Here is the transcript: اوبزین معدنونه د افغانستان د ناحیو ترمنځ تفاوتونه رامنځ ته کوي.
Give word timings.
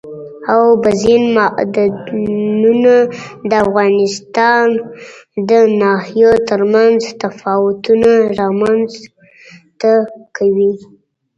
اوبزین 0.53 1.23
معدنونه 1.35 2.95
د 3.49 3.51
افغانستان 3.65 4.67
د 5.49 5.51
ناحیو 5.81 6.31
ترمنځ 6.49 6.99
تفاوتونه 7.23 8.09
رامنځ 8.39 8.89
ته 9.81 9.93
کوي. 10.37 10.71